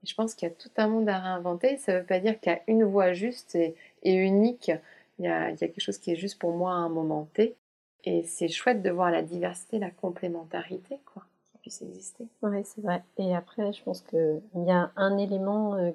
Je 0.03 0.13
pense 0.15 0.36
qu'il 0.36 0.48
y 0.48 0.51
a 0.51 0.55
tout 0.55 0.70
un 0.77 0.88
monde 0.88 1.10
à 1.10 1.20
réinventer, 1.20 1.77
ça 1.77 1.94
ne 1.94 2.00
veut 2.00 2.05
pas 2.05 2.20
dire 2.20 2.39
qu'il 2.39 2.51
y 2.51 2.55
a 2.55 2.62
une 2.67 2.84
voie 2.84 3.13
juste 3.13 3.55
et, 3.55 3.75
et 4.03 4.13
unique, 4.13 4.72
il 5.20 5.25
y, 5.25 5.27
a, 5.27 5.50
il 5.50 5.53
y 5.53 5.55
a 5.55 5.58
quelque 5.58 5.82
chose 5.82 5.98
qui 5.98 6.12
est 6.12 6.15
juste 6.15 6.39
pour 6.39 6.51
moi 6.51 6.72
à 6.72 6.75
un 6.75 6.89
moment 6.89 7.27
T. 7.34 7.55
Et 8.03 8.24
c'est 8.24 8.48
chouette 8.48 8.82
de 8.82 8.89
voir 8.89 9.12
la 9.12 9.22
diversité, 9.22 9.79
la 9.79 9.89
complémentarité, 9.89 11.00
quoi, 11.13 11.24
qui 11.51 11.58
puisse 11.58 11.82
exister. 11.82 12.25
Oui, 12.44 12.63
c'est 12.63 12.82
vrai. 12.82 13.03
Et 13.17 13.36
après, 13.36 13.74
je 13.74 13.84
pense 13.84 14.01
qu'il 14.01 14.41
y 14.55 14.72
a 14.72 14.91
un 14.96 15.17
élément 15.17 15.75
euh, 15.75 15.91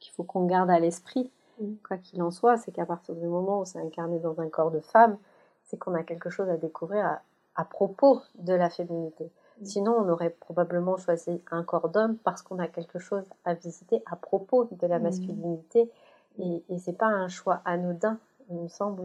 qu'il 0.00 0.12
faut 0.12 0.24
qu'on 0.24 0.46
garde 0.46 0.70
à 0.70 0.80
l'esprit, 0.80 1.30
Mm. 1.60 1.74
quoi 1.86 1.96
qu'il 1.98 2.22
en 2.22 2.30
soit, 2.30 2.56
c'est 2.56 2.72
qu'à 2.72 2.86
partir 2.86 3.14
du 3.14 3.26
moment 3.26 3.60
où 3.60 3.64
c'est 3.64 3.78
incarné 3.78 4.18
dans 4.18 4.40
un 4.40 4.48
corps 4.48 4.70
de 4.70 4.80
femme, 4.80 5.18
c'est 5.64 5.78
qu'on 5.78 5.94
a 5.94 6.02
quelque 6.02 6.30
chose 6.30 6.48
à 6.48 6.56
découvrir 6.56 7.04
à, 7.04 7.22
à 7.56 7.64
propos 7.64 8.22
de 8.36 8.54
la 8.54 8.70
féminité. 8.70 9.30
Mm. 9.60 9.64
Sinon, 9.64 9.92
on 9.98 10.08
aurait 10.08 10.30
probablement 10.30 10.96
choisi 10.96 11.42
un 11.50 11.62
corps 11.64 11.88
d'homme 11.88 12.16
parce 12.18 12.42
qu'on 12.42 12.58
a 12.58 12.68
quelque 12.68 12.98
chose 12.98 13.24
à 13.44 13.54
visiter 13.54 14.02
à 14.06 14.16
propos 14.16 14.68
de 14.70 14.86
la 14.86 14.98
Mm. 14.98 15.02
masculinité. 15.02 15.90
Et, 16.38 16.62
et 16.68 16.78
c'est 16.78 16.92
pas 16.92 17.06
un 17.08 17.28
choix 17.28 17.60
anodin, 17.64 18.18
il 18.50 18.56
me 18.56 18.68
semble, 18.68 19.02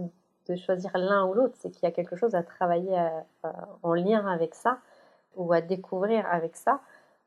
de 0.47 0.55
choisir 0.55 0.91
l'un 0.97 1.25
ou 1.25 1.33
l'autre. 1.33 1.55
C'est 1.57 1.71
qu'il 1.71 1.83
y 1.83 1.87
a 1.87 1.91
quelque 1.91 2.15
chose 2.15 2.35
à 2.35 2.43
travailler 2.43 2.95
à- 2.97 3.25
à- 3.43 3.67
en 3.81 3.93
lien 3.93 4.25
avec 4.27 4.53
ça 4.55 4.77
ou 5.35 5.51
à 5.53 5.61
découvrir 5.61 6.25
avec 6.29 6.55
ça, 6.55 6.81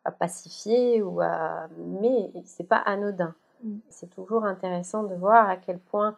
à 0.04 0.12
pacifier 0.12 1.02
ou 1.02 1.20
à. 1.20 1.66
Mais 1.78 2.30
c'est 2.44 2.64
pas 2.68 2.76
anodin. 2.76 3.34
Mm. 3.64 3.78
C'est 3.88 4.10
toujours 4.10 4.44
intéressant 4.44 5.02
de 5.02 5.14
voir 5.14 5.48
à 5.48 5.56
quel 5.56 5.78
point 5.78 6.14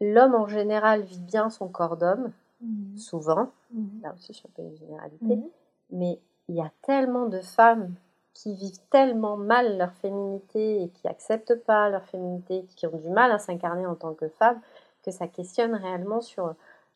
l'homme 0.00 0.34
en 0.34 0.46
général 0.46 1.02
vit 1.02 1.20
bien 1.20 1.50
son 1.50 1.68
corps 1.68 1.96
d'homme, 1.96 2.30
souvent. 2.96 3.50
Là 4.02 4.12
aussi, 4.14 4.32
je 4.32 4.40
fais 4.40 4.48
un 4.48 4.52
peu 4.54 4.62
une 4.62 4.76
généralité. 4.76 5.42
Mais 5.92 6.18
il 6.48 6.56
y 6.56 6.60
a 6.60 6.70
tellement 6.82 7.26
de 7.26 7.40
femmes 7.40 7.94
qui 8.34 8.54
vivent 8.54 8.80
tellement 8.90 9.36
mal 9.36 9.76
leur 9.78 9.92
féminité 9.92 10.82
et 10.82 10.88
qui 10.88 11.06
acceptent 11.06 11.54
pas 11.64 11.88
leur 11.90 12.02
féminité, 12.04 12.64
qui 12.76 12.86
ont 12.86 12.96
du 12.96 13.10
mal 13.10 13.30
à 13.30 13.38
s'incarner 13.38 13.86
en 13.86 13.94
tant 13.94 14.14
que 14.14 14.28
femmes, 14.28 14.60
que 15.04 15.10
ça 15.10 15.28
questionne 15.28 15.74
réellement 15.74 16.20
sur 16.20 16.54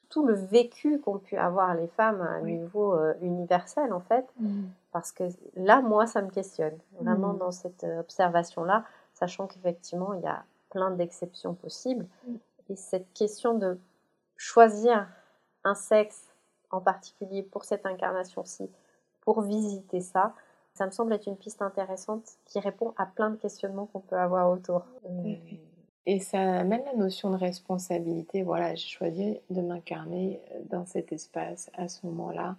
tout 0.09 0.25
le 0.27 0.35
vécu 0.35 0.99
qu'ont 1.01 1.19
pu 1.19 1.37
avoir 1.37 1.75
les 1.75 1.89
femmes 1.89 2.21
à 2.23 2.27
un 2.31 2.43
Oui. 2.43 2.55
niveau 2.59 2.95
euh, 2.95 3.15
universel 3.21 3.93
en 3.93 4.01
fait. 4.01 4.27
Mhm. 4.41 4.69
Parce 4.93 5.13
que 5.13 5.25
là, 5.57 5.83
moi, 5.83 6.07
ça 6.07 6.23
me 6.23 6.31
questionne, 6.31 6.79
vraiment 7.01 7.35
Mm. 7.35 7.39
dans 7.39 7.51
cette 7.51 7.85
euh, 7.85 8.01
observation-là, 8.01 8.85
sachant 9.15 9.47
qu'effectivement, 9.47 10.15
il 10.15 10.23
y 10.23 10.27
a 10.27 10.45
plein 10.71 10.91
d'exceptions 10.91 11.55
possibles. 11.55 12.07
Et 12.71 12.77
cette 12.77 13.13
question 13.13 13.55
de 13.55 13.79
choisir 14.37 15.07
un 15.65 15.75
sexe 15.75 16.29
en 16.71 16.81
particulier 16.81 17.43
pour 17.43 17.65
cette 17.65 17.85
incarnation-ci, 17.87 18.71
pour 19.27 19.43
visiter 19.43 20.01
ça, 20.01 20.35
ça 20.73 20.87
me 20.87 20.91
semble 20.91 21.13
être 21.13 21.27
une 21.27 21.37
piste 21.37 21.61
intéressante 21.61 22.25
qui 22.47 22.59
répond 22.61 22.95
à 22.97 23.05
plein 23.05 23.29
de 23.29 23.37
questionnements 23.37 23.87
qu'on 23.87 24.01
peut 24.01 24.17
avoir 24.17 24.51
autour. 24.51 24.87
Euh. 25.05 25.35
Et 26.07 26.21
ça 26.21 26.41
amène 26.41 26.85
la 26.87 26.95
notion 26.95 27.31
de 27.31 27.37
responsabilité. 27.37 28.43
Voilà, 28.43 28.75
j'ai 28.75 28.89
choisi 28.89 29.39
de 29.51 29.61
m'incarner 29.61 30.41
euh, 30.53 30.61
dans 30.71 30.87
cet 30.87 31.13
espace, 31.13 31.71
à 31.75 31.89
ce 31.89 32.07
moment-là, 32.07 32.57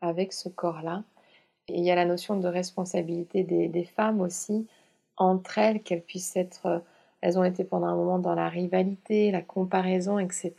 avec 0.00 0.32
ce 0.32 0.48
corps-là. 0.48 1.02
Et 1.66 1.78
il 1.78 1.84
y 1.84 1.90
a 1.90 1.96
la 1.96 2.04
notion 2.04 2.36
de 2.38 2.46
responsabilité 2.46 3.42
des, 3.42 3.66
des 3.68 3.84
femmes 3.84 4.20
aussi, 4.20 4.68
entre 5.16 5.58
elles, 5.58 5.82
qu'elles 5.82 6.02
puissent 6.02 6.36
être... 6.36 6.66
euh, 6.66 6.78
Elles 7.22 7.38
ont 7.38 7.44
été 7.44 7.64
pendant 7.64 7.88
un 7.88 7.96
moment 7.96 8.18
dans 8.18 8.34
la 8.34 8.48
rivalité, 8.48 9.30
la 9.30 9.42
comparaison, 9.42 10.18
etc. 10.18 10.54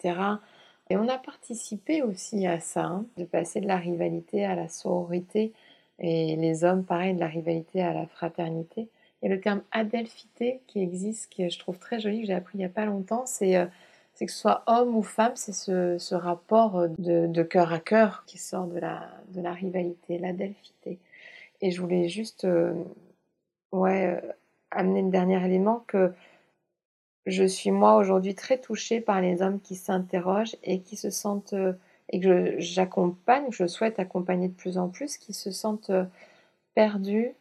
Et 0.92 0.98
on 0.98 1.08
a 1.08 1.18
participé 1.18 2.02
aussi 2.02 2.46
à 2.46 2.60
ça, 2.60 2.84
hein, 2.84 3.06
de 3.16 3.24
passer 3.24 3.62
de 3.62 3.68
la 3.68 3.78
rivalité 3.78 4.44
à 4.44 4.56
la 4.56 4.68
sororité, 4.68 5.54
et 6.00 6.36
les 6.36 6.66
hommes, 6.66 6.84
pareil, 6.84 7.14
de 7.14 7.20
la 7.22 7.28
rivalité 7.28 7.82
à 7.82 7.94
la 7.94 8.08
fraternité. 8.08 8.90
Il 9.22 9.30
y 9.30 9.32
a 9.32 9.36
le 9.36 9.40
terme 9.40 9.62
adelphité 9.72 10.60
qui 10.68 10.82
existe, 10.82 11.34
que 11.34 11.48
je 11.48 11.58
trouve 11.60 11.80
très 11.80 12.02
joli, 12.02 12.20
que 12.20 12.28
j'ai 12.28 12.34
appris 12.34 12.58
il 12.58 12.58
n'y 12.58 12.66
a 12.66 12.70
pas 12.70 12.84
longtemps. 12.84 13.26
C'est 13.26 13.56
euh, 13.56 13.68
c'est 14.16 14.26
que 14.26 14.34
ce 14.34 14.38
soit 14.38 14.64
homme 14.68 14.98
ou 14.98 15.02
femme, 15.02 15.32
c'est 15.36 15.54
ce, 15.54 16.14
rapport 16.14 16.78
euh, 16.78 16.88
de, 16.98 17.44
cœur 17.44 17.72
à 17.72 17.80
cœur 17.80 18.26
qui 18.28 18.38
sort 18.38 18.68
de 18.68 18.78
la, 18.78 19.54
rivalité, 19.54 20.18
l'adelphité. 20.18 21.00
Et 21.62 21.72
je 21.72 21.80
voulais 21.80 22.10
juste 22.10 22.44
euh, 22.44 22.84
amener 24.72 25.04
le 25.04 25.10
dernier 25.10 25.42
élément 25.46 25.86
que 25.88 26.12
je 27.26 27.44
suis 27.44 27.72
moi 27.72 27.96
aujourd'hui 27.96 28.36
très 28.36 28.58
touchée 28.58 29.02
par 29.02 29.22
les 29.22 29.42
hommes 29.42 29.60
qui 29.60 29.76
s'interrogent 29.76 30.56
et 30.64 30.80
qui 30.80 30.96
se 30.96 31.10
sentent, 31.10 31.54
euh, 31.54 31.74
et 32.10 32.20
que 32.20 32.56
j'accompagne, 32.60 33.50
que 33.50 33.56
je 33.56 33.68
souhaite 33.68 34.00
accompagner 34.00 34.48
de 34.48 34.54
plus 34.54 34.78
en 34.78 34.90
plus, 34.90 35.18
qui 35.18 35.34
se 35.34 35.52
sentent 35.52 35.92
euh, 35.92 36.06
perdus 36.76 37.32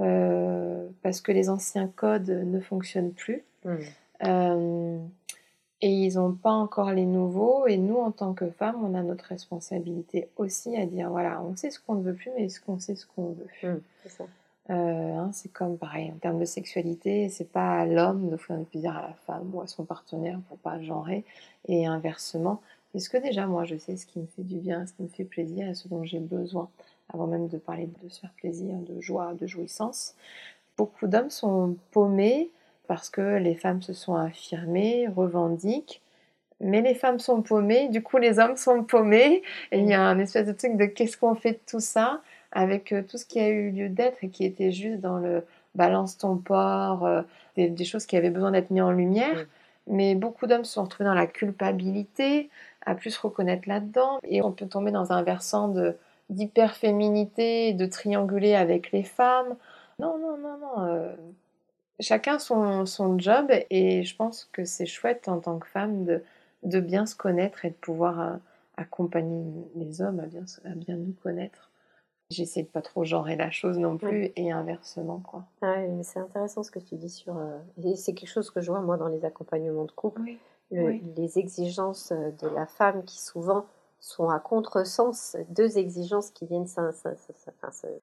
euh, 0.00 0.86
parce 1.02 1.20
que 1.20 1.32
les 1.32 1.50
anciens 1.50 1.88
codes 1.88 2.30
ne 2.30 2.60
fonctionnent 2.60 3.12
plus. 3.12 3.42
mm. 3.64 3.78
Euh, 4.24 4.98
et 5.82 5.90
ils 5.90 6.14
n'ont 6.14 6.32
pas 6.32 6.52
encore 6.52 6.92
les 6.92 7.04
nouveaux. 7.04 7.66
Et 7.66 7.76
nous, 7.76 7.96
en 7.96 8.10
tant 8.10 8.32
que 8.32 8.48
femmes, 8.48 8.82
on 8.82 8.94
a 8.94 9.02
notre 9.02 9.26
responsabilité 9.26 10.28
aussi 10.36 10.76
à 10.76 10.86
dire 10.86 11.10
voilà, 11.10 11.42
on 11.42 11.56
sait 11.56 11.70
ce 11.70 11.78
qu'on 11.78 11.96
ne 11.96 12.02
veut 12.02 12.14
plus, 12.14 12.30
mais 12.36 12.44
est-ce 12.44 12.60
qu'on 12.60 12.78
sait 12.78 12.96
ce 12.96 13.06
qu'on 13.06 13.32
veut 13.32 13.46
Mm, 13.62 13.80
c'est 14.02 14.08
ça. 14.08 14.24
Euh, 14.70 14.72
hein, 15.18 15.30
C'est 15.32 15.52
comme 15.52 15.76
pareil 15.76 16.10
en 16.10 16.16
termes 16.18 16.38
de 16.38 16.46
sexualité, 16.46 17.28
c'est 17.28 17.50
pas 17.50 17.80
à 17.80 17.84
l'homme 17.86 18.30
d'offrir 18.30 18.56
du 18.58 18.64
plaisir 18.64 18.96
à 18.96 19.02
la 19.02 19.14
femme 19.26 19.50
ou 19.54 19.60
à 19.60 19.66
son 19.66 19.84
partenaire 19.84 20.40
pour 20.48 20.56
pas 20.58 20.80
genrer, 20.80 21.24
et 21.68 21.86
inversement. 21.86 22.62
Est-ce 22.94 23.10
que 23.10 23.18
déjà 23.18 23.46
moi 23.46 23.64
je 23.64 23.76
sais 23.76 23.96
ce 23.96 24.06
qui 24.06 24.18
me 24.20 24.26
fait 24.26 24.42
du 24.42 24.56
bien, 24.56 24.86
ce 24.86 24.94
qui 24.94 25.02
me 25.02 25.08
fait 25.08 25.24
plaisir 25.24 25.68
et 25.68 25.74
ce 25.74 25.86
dont 25.88 26.04
j'ai 26.04 26.18
besoin, 26.20 26.70
avant 27.12 27.26
même 27.26 27.48
de 27.48 27.58
parler 27.58 27.88
de 28.02 28.08
se 28.08 28.20
faire 28.20 28.32
plaisir, 28.36 28.74
de 28.76 29.00
joie, 29.00 29.34
de 29.34 29.46
jouissance? 29.46 30.14
Beaucoup 30.78 31.06
d'hommes 31.08 31.30
sont 31.30 31.76
paumés 31.90 32.50
parce 32.88 33.10
que 33.10 33.36
les 33.38 33.54
femmes 33.54 33.82
se 33.82 33.92
sont 33.92 34.14
affirmées, 34.14 35.08
revendiquent, 35.08 36.02
mais 36.60 36.80
les 36.82 36.94
femmes 36.94 37.18
sont 37.18 37.42
paumées, 37.42 37.88
du 37.88 38.02
coup 38.02 38.16
les 38.18 38.38
hommes 38.38 38.56
sont 38.56 38.82
paumés, 38.84 39.42
et 39.72 39.78
il 39.80 39.86
y 39.86 39.94
a 39.94 40.02
un 40.02 40.18
espèce 40.18 40.46
de 40.46 40.52
truc 40.52 40.76
de 40.76 40.86
qu'est-ce 40.86 41.16
qu'on 41.18 41.34
fait 41.34 41.52
de 41.52 41.60
tout 41.66 41.80
ça? 41.80 42.22
Avec 42.54 42.92
euh, 42.92 43.02
tout 43.02 43.18
ce 43.18 43.26
qui 43.26 43.40
a 43.40 43.48
eu 43.48 43.70
lieu 43.70 43.88
d'être 43.88 44.24
et 44.24 44.28
qui 44.30 44.44
était 44.44 44.72
juste 44.72 45.00
dans 45.00 45.18
le 45.18 45.44
balance 45.74 46.16
ton 46.16 46.36
porc, 46.36 47.04
euh, 47.04 47.22
des, 47.56 47.68
des 47.68 47.84
choses 47.84 48.06
qui 48.06 48.16
avaient 48.16 48.30
besoin 48.30 48.52
d'être 48.52 48.70
mises 48.70 48.82
en 48.82 48.92
lumière. 48.92 49.40
Mm. 49.40 49.46
Mais 49.86 50.14
beaucoup 50.14 50.46
d'hommes 50.46 50.64
se 50.64 50.72
sont 50.74 50.84
retrouvés 50.84 51.04
dans 51.04 51.14
la 51.14 51.26
culpabilité, 51.26 52.48
à 52.86 52.94
plus 52.94 53.10
se 53.10 53.20
reconnaître 53.20 53.68
là-dedans, 53.68 54.18
et 54.22 54.40
on 54.40 54.50
peut 54.50 54.66
tomber 54.66 54.90
dans 54.90 55.12
un 55.12 55.22
versant 55.22 55.68
de 55.68 55.96
d'hyperféminité, 56.30 57.74
de 57.74 57.84
trianguler 57.84 58.54
avec 58.54 58.92
les 58.92 59.02
femmes. 59.02 59.56
Non, 59.98 60.16
non, 60.18 60.38
non, 60.38 60.56
non. 60.56 60.86
euh, 60.86 61.12
chacun 62.00 62.38
son, 62.38 62.86
son 62.86 63.18
job, 63.18 63.50
et 63.68 64.04
je 64.04 64.16
pense 64.16 64.48
que 64.52 64.64
c'est 64.64 64.86
chouette 64.86 65.28
en 65.28 65.38
tant 65.38 65.58
que 65.58 65.66
femme 65.66 66.04
de, 66.06 66.22
de 66.62 66.80
bien 66.80 67.04
se 67.04 67.14
connaître 67.14 67.66
et 67.66 67.70
de 67.70 67.74
pouvoir 67.74 68.20
euh, 68.20 68.32
accompagner 68.78 69.44
les 69.76 70.00
hommes 70.00 70.20
à 70.20 70.26
bien, 70.26 70.44
à 70.64 70.74
bien 70.74 70.96
nous 70.96 71.14
connaître. 71.22 71.70
J'essaie 72.30 72.62
de 72.62 72.68
pas 72.68 72.82
trop 72.82 73.04
genrer 73.04 73.36
la 73.36 73.50
chose 73.50 73.78
non 73.78 73.96
plus, 73.98 74.32
et 74.36 74.50
inversement, 74.50 75.20
quoi. 75.20 75.44
Ah 75.62 75.76
mais 75.78 76.02
c'est 76.02 76.18
intéressant 76.20 76.62
ce 76.62 76.70
que 76.70 76.78
tu 76.78 76.96
dis 76.96 77.10
sur. 77.10 77.36
euh, 77.36 77.58
et 77.84 77.96
c'est 77.96 78.14
quelque 78.14 78.30
chose 78.30 78.50
que 78.50 78.60
je 78.60 78.70
vois 78.70 78.80
moi 78.80 78.96
dans 78.96 79.08
les 79.08 79.24
accompagnements 79.24 79.84
de 79.84 79.92
couple. 79.92 80.22
Oui. 80.22 80.38
le- 80.70 80.84
Oui. 80.86 81.02
les 81.16 81.38
exigences 81.38 82.12
euh, 82.12 82.30
de 82.42 82.48
la 82.48 82.66
femme 82.66 83.04
qui 83.04 83.20
souvent 83.22 83.66
sont 84.06 84.28
à 84.28 84.38
contresens, 84.38 85.36
deux 85.48 85.78
exigences 85.78 86.30
qui 86.30 86.46
viennent 86.46 86.66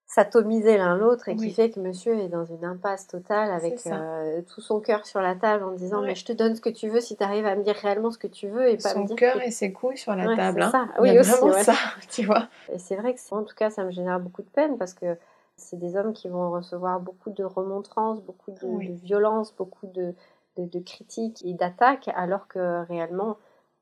s'atomiser 0.08 0.78
l'un 0.78 0.96
l'autre 0.98 1.30
et 1.30 1.36
qui 1.36 1.52
fait 1.52 1.70
que 1.70 1.80
monsieur 1.80 2.18
est 2.20 2.28
dans 2.28 2.44
une 2.46 2.66
impasse 2.66 3.08
totale 3.08 3.52
avec 3.52 3.80
euh, 3.88 4.42
tout 4.42 4.62
son 4.62 4.80
cœur 4.80 5.06
sur 5.06 5.22
la 5.22 5.36
table 5.36 5.64
en 5.64 5.72
disant 5.72 6.02
Ouais. 6.02 6.08
mais 6.08 6.16
je 6.16 6.26
te 6.26 6.34
donne 6.34 6.56
ce 6.56 6.62
que 6.62 6.70
tu 6.70 6.90
veux 6.90 7.02
si 7.02 7.16
tu 7.18 7.24
arrives 7.24 7.46
à 7.46 7.56
me 7.56 7.64
dire 7.64 7.76
réellement 7.76 8.12
ce 8.12 8.18
que 8.18 8.28
tu 8.28 8.48
veux 8.48 8.68
et 8.70 8.78
pas 8.78 8.90
me 8.90 8.94
Son 9.02 9.04
dire 9.06 9.16
cœur 9.16 9.36
que- 9.36 9.44
et 9.48 9.52
ses 9.52 9.72
couilles 9.72 9.98
sur 9.98 10.16
la 10.16 10.28
Ouais, 10.28 10.36
table. 10.36 10.62
c'est 10.72 10.78
hein. 10.78 10.88
ça. 10.88 11.02
Il 11.04 11.08
y 11.08 11.12
Oui, 11.12 11.18
a 11.18 11.22
aussi, 11.22 11.44
ouais. 11.44 11.64
ça, 11.64 11.74
tu 12.10 12.26
vois. 12.26 12.48
Et 12.72 12.80
c'est 12.80 12.96
vrai 12.96 13.14
que 13.14 13.20
en 13.36 13.44
tout 13.44 13.56
cas 13.56 13.70
ça 13.70 13.84
me 13.84 13.92
génère 13.92 14.20
beaucoup 14.20 14.42
de 14.42 14.50
peine 14.50 14.78
parce 14.78 14.94
que 14.94 15.18
c'est 15.56 15.78
des 15.78 15.96
hommes 15.96 16.14
qui 16.14 16.28
vont 16.30 16.50
recevoir 16.52 17.00
beaucoup 17.00 17.30
de 17.30 17.44
remontrances, 17.44 18.22
beaucoup 18.24 18.52
de, 18.52 18.66
Oui. 18.66 18.90
de 18.90 18.94
violence, 18.94 19.54
beaucoup 19.56 19.86
de, 19.88 20.14
de, 20.58 20.66
de 20.66 20.80
critiques 20.80 21.44
et 21.46 21.54
d'attaques 21.54 22.10
alors 22.16 22.48
que 22.48 22.84
réellement 22.88 23.38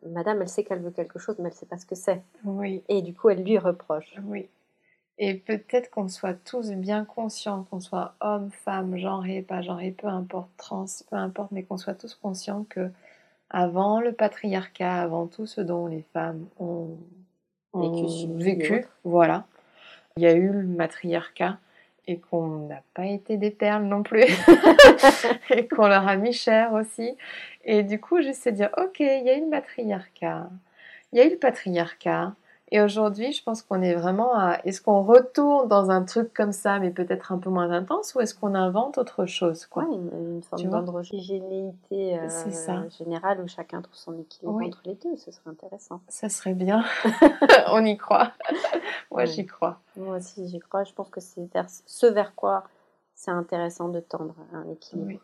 madame 0.05 0.41
elle 0.41 0.49
sait 0.49 0.63
qu'elle 0.63 0.81
veut 0.81 0.91
quelque 0.91 1.19
chose 1.19 1.35
mais 1.39 1.49
elle 1.49 1.55
sait 1.55 1.65
pas 1.65 1.77
ce 1.77 1.85
que 1.85 1.95
c'est. 1.95 2.21
Oui, 2.43 2.83
Et 2.89 3.01
du 3.01 3.13
coup, 3.13 3.29
elle 3.29 3.43
lui 3.43 3.57
reproche. 3.57 4.15
oui. 4.25 4.47
Et 5.21 5.33
peut-être 5.33 5.89
qu'on 5.89 6.07
soit 6.07 6.33
tous 6.33 6.71
bien 6.71 7.03
conscients, 7.03 7.67
qu'on 7.69 7.81
soit 7.81 8.15
homme, 8.21 8.51
femme, 8.51 8.95
genré, 8.97 9.41
pas 9.41 9.61
genré, 9.61 9.91
peu 9.91 10.07
importe, 10.07 10.49
trans, 10.55 10.85
peu 11.09 11.17
importe, 11.17 11.51
mais 11.51 11.63
qu'on 11.63 11.75
soit 11.77 11.93
tous 11.93 12.15
conscients 12.15 12.65
que 12.69 12.89
avant 13.49 13.99
le 13.99 14.13
patriarcat, 14.13 15.01
avant 15.01 15.27
tout 15.27 15.45
ce 15.45 15.59
dont 15.59 15.87
les 15.87 16.05
femmes 16.13 16.47
ont 16.57 16.97
ont 17.73 18.37
vécu, 18.37 18.85
voilà. 19.03 19.45
Il 20.15 20.23
y 20.23 20.27
a 20.27 20.33
eu 20.33 20.49
le 20.49 20.63
matriarcat 20.63 21.59
et 22.09 22.17
qu'on 22.17 22.67
n'a 22.67 22.81
pas 22.95 23.05
été 23.05 23.37
des 23.37 23.51
perles 23.51 23.83
non 23.83 24.01
plus. 24.01 24.25
Et 25.51 25.67
qu'on 25.67 25.87
leur 25.87 26.07
a 26.07 26.15
mis 26.15 26.33
cher 26.33 26.73
aussi. 26.73 27.15
Et 27.63 27.83
du 27.83 27.99
coup, 27.99 28.19
juste 28.21 28.43
se 28.43 28.49
dire, 28.49 28.71
ok, 28.77 28.99
il 28.99 29.23
y 29.25 29.29
a 29.29 29.37
eu 29.37 29.41
le 29.41 29.47
matriarcat, 29.47 30.49
il 31.13 31.19
y 31.19 31.21
a 31.21 31.25
eu 31.25 31.29
le 31.29 31.37
patriarcat, 31.37 32.33
et 32.71 32.81
aujourd'hui, 32.81 33.31
je 33.31 33.43
pense 33.43 33.61
qu'on 33.61 33.81
est 33.81 33.95
vraiment 33.95 34.33
à. 34.35 34.59
Est-ce 34.63 34.81
qu'on 34.81 35.01
retourne 35.01 35.67
dans 35.67 35.89
un 35.89 36.03
truc 36.03 36.33
comme 36.33 36.51
ça, 36.51 36.79
mais 36.79 36.91
peut-être 36.91 37.31
un 37.31 37.37
peu 37.37 37.49
moins 37.49 37.71
intense, 37.71 38.13
ou 38.15 38.21
est-ce 38.21 38.35
qu'on 38.35 38.53
invente 38.55 38.97
autre 38.97 39.25
chose 39.25 39.65
quoi? 39.65 39.83
Une, 39.83 40.41
forme 40.43 40.69
d'androgénéité 40.69 42.19
euh, 42.19 42.89
générale 42.97 43.41
où 43.41 43.47
chacun 43.47 43.81
trouve 43.81 43.95
son 43.95 44.17
équilibre 44.19 44.61
entre 44.63 44.81
les 44.85 44.95
deux, 44.95 45.15
ce 45.17 45.31
serait 45.31 45.49
intéressant. 45.49 46.01
Ça 46.07 46.29
serait 46.29 46.53
bien. 46.53 46.83
On 47.71 47.83
y 47.85 47.97
croit. 47.97 48.33
Moi, 49.11 49.25
j'y 49.25 49.45
crois. 49.45 49.79
Moi 49.97 50.17
aussi, 50.17 50.47
j'y 50.47 50.59
crois. 50.59 50.83
Je 50.83 50.93
pense 50.93 51.09
que 51.09 51.21
c'est 51.21 51.49
ce 51.85 52.05
vers 52.05 52.35
quoi 52.35 52.63
c'est 53.19 53.31
intéressant 53.31 53.89
de 53.89 53.99
tendre 53.99 54.33
un 54.53 54.69
équilibre. 54.69 55.19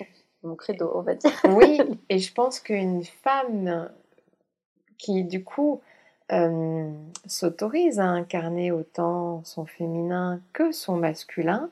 Oui. 0.00 0.06
Mon 0.44 0.54
credo, 0.54 0.92
on 0.94 1.02
va 1.02 1.14
dire. 1.16 1.32
oui, 1.50 1.80
et 2.08 2.18
je 2.18 2.32
pense 2.32 2.60
qu'une 2.60 3.02
femme 3.02 3.90
qui, 4.96 5.24
du 5.24 5.42
coup, 5.42 5.80
euh, 6.32 6.90
s'autorise 7.26 8.00
à 8.00 8.06
incarner 8.06 8.72
autant 8.72 9.42
son 9.44 9.66
féminin 9.66 10.40
que 10.52 10.72
son 10.72 10.96
masculin, 10.96 11.70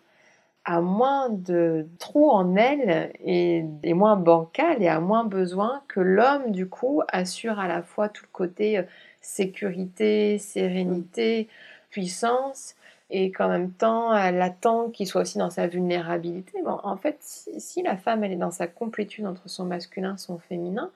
a 0.64 0.80
moins 0.80 1.30
de 1.30 1.86
trous 1.98 2.30
en 2.30 2.54
elle 2.54 3.12
et 3.24 3.94
moins 3.94 4.16
bancal 4.16 4.82
et 4.82 4.88
a 4.88 5.00
moins 5.00 5.24
besoin 5.24 5.82
que 5.88 6.00
l'homme, 6.00 6.52
du 6.52 6.68
coup, 6.68 7.02
assure 7.08 7.58
à 7.58 7.66
la 7.66 7.82
fois 7.82 8.08
tout 8.08 8.24
le 8.24 8.32
côté 8.32 8.78
euh, 8.78 8.82
sécurité, 9.22 10.38
sérénité, 10.38 11.48
puissance, 11.90 12.74
et 13.10 13.32
qu'en 13.32 13.48
même 13.48 13.72
temps, 13.72 14.16
elle 14.16 14.40
attend 14.40 14.88
qu'il 14.90 15.06
soit 15.06 15.22
aussi 15.22 15.38
dans 15.38 15.50
sa 15.50 15.66
vulnérabilité. 15.66 16.62
Bon, 16.62 16.78
en 16.84 16.96
fait, 16.96 17.16
si, 17.20 17.82
la 17.82 17.96
femme, 17.96 18.22
elle 18.22 18.32
est 18.32 18.36
dans 18.36 18.52
sa 18.52 18.68
complétude 18.68 19.26
entre 19.26 19.48
son 19.48 19.64
masculin 19.64 20.14
et 20.14 20.18
son 20.18 20.38
féminin, 20.38 20.90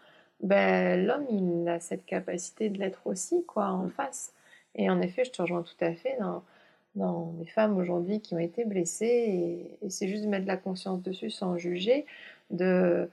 ben, 0.45 1.07
l'homme, 1.07 1.27
il 1.31 1.69
a 1.69 1.81
cette 1.81 2.07
capacité 2.07 2.69
de 2.69 2.79
l'être 2.79 3.07
aussi, 3.07 3.45
quoi, 3.47 3.69
en 3.69 3.89
face. 3.89 4.33
Et 4.77 4.91
en 4.91 5.01
effet, 5.01 5.25
je 5.25 5.31
te 5.33 5.43
rejoins 5.43 5.63
tout 5.63 5.85
à 5.85 5.93
fait 5.95 6.17
dans, 6.21 6.43
dans 6.97 7.33
des 7.39 7.47
femmes 7.47 7.77
aujourd'hui 7.79 8.21
qui 8.21 8.35
ont 8.35 8.39
été 8.39 8.65
blessées, 8.65 9.79
et, 9.83 9.91
c'est 9.91 10.09
juste 10.09 10.25
de 10.25 10.29
mettre 10.29 10.47
la 10.47 10.57
conscience 10.57 11.03
dessus 11.03 11.31
sans 11.31 11.57
juger, 11.59 12.07
de 12.51 13.11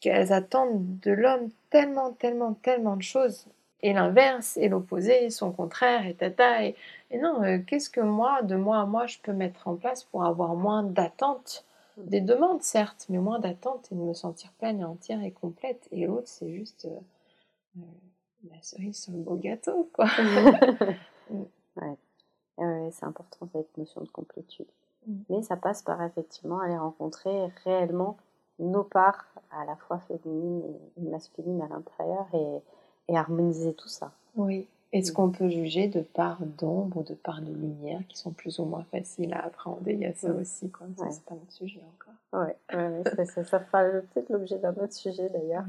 qu'elles 0.00 0.32
attendent 0.32 1.00
de 1.00 1.10
l'homme 1.12 1.50
tellement, 1.70 2.12
tellement, 2.12 2.54
tellement 2.54 2.96
de 2.96 3.02
choses. 3.02 3.46
Et 3.82 3.92
l'inverse, 3.92 4.56
et 4.56 4.68
l'opposé, 4.68 5.28
son 5.30 5.52
contraire, 5.52 6.06
et 6.06 6.14
tata. 6.14 6.64
Et, 6.64 6.76
et 7.10 7.18
non, 7.18 7.42
euh, 7.44 7.58
qu'est-ce 7.66 7.90
que 7.90 8.00
moi, 8.00 8.42
de 8.42 8.56
moi 8.56 8.80
à 8.80 8.86
moi, 8.86 9.06
je 9.06 9.18
peux 9.22 9.32
mettre 9.32 9.68
en 9.68 9.76
place 9.76 10.04
pour 10.04 10.24
avoir 10.24 10.54
moins 10.54 10.84
d'attentes? 10.84 11.64
Des 11.96 12.20
demandes, 12.20 12.62
certes, 12.62 13.06
mais 13.08 13.18
moins 13.18 13.38
d'attente 13.38 13.88
et 13.92 13.94
de 13.94 14.00
me 14.00 14.14
sentir 14.14 14.52
pleine 14.52 14.80
et 14.80 14.84
entière 14.84 15.22
et 15.22 15.30
complète. 15.30 15.88
Et 15.90 16.06
l'autre, 16.06 16.28
c'est 16.28 16.50
juste 16.52 16.86
euh, 16.86 17.78
euh, 17.78 18.50
la 18.50 18.62
cerise 18.62 19.02
sur 19.02 19.12
le 19.12 19.18
beau 19.18 19.36
gâteau, 19.36 19.90
quoi. 19.92 20.06
Mm. 21.30 21.44
ouais. 21.76 22.90
c'est 22.90 23.06
important 23.06 23.48
cette 23.52 23.78
notion 23.78 24.00
de 24.00 24.08
complétude. 24.08 24.66
Mm. 25.06 25.14
Mais 25.30 25.42
ça 25.42 25.56
passe 25.56 25.82
par 25.82 26.02
effectivement 26.02 26.58
aller 26.58 26.76
rencontrer 26.76 27.46
réellement 27.62 28.16
nos 28.58 28.82
parts, 28.82 29.24
à 29.52 29.64
la 29.64 29.76
fois 29.76 30.00
féminines 30.00 30.64
et 30.96 31.00
masculines 31.00 31.62
à 31.62 31.68
l'intérieur, 31.68 32.26
et, 32.34 33.12
et 33.12 33.16
harmoniser 33.16 33.72
tout 33.74 33.88
ça. 33.88 34.10
Oui. 34.34 34.68
Est-ce 34.92 35.10
mm. 35.10 35.14
qu'on 35.14 35.30
peut 35.30 35.48
juger 35.48 35.88
de 35.88 36.00
parts 36.00 36.42
d'ombre 36.58 36.98
ou 36.98 37.02
de 37.02 37.14
parts 37.14 37.40
de 37.40 37.52
lumière 37.52 38.00
qui 38.08 38.18
sont 38.18 38.32
plus 38.32 38.58
ou 38.58 38.64
moins 38.64 38.84
faciles 38.90 39.32
à 39.34 39.44
appréhender? 39.44 39.92
Il 39.94 40.00
y 40.00 40.06
a 40.06 40.14
ça 40.14 40.28
mm. 40.28 40.40
aussi, 40.40 40.70
quoi. 40.70 40.86
Ça, 40.96 41.10
c'est 41.10 41.24
pas 41.24 41.34
notre 41.34 41.52
sujet 41.52 41.80
encore. 41.94 42.42
Ouais, 42.44 42.56
ça, 43.26 43.44
ça, 43.44 43.60
fera 43.60 43.84
peut-être 43.84 44.30
l'objet 44.30 44.58
d'un 44.58 44.74
autre 44.74 44.92
sujet 44.92 45.28
d'ailleurs. 45.28 45.64